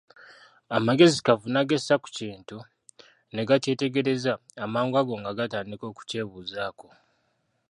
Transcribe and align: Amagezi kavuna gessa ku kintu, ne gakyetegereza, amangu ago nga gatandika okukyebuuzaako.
Amagezi 0.77 1.17
kavuna 1.25 1.59
gessa 1.69 1.95
ku 2.03 2.07
kintu, 2.17 2.57
ne 3.33 3.41
gakyetegereza, 3.47 4.33
amangu 4.63 4.95
ago 5.01 5.13
nga 5.21 5.31
gatandika 5.39 5.83
okukyebuuzaako. 5.87 6.87